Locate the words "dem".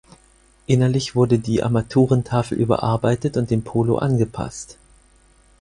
3.51-3.63